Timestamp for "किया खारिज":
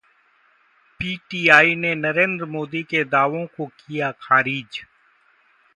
3.65-4.83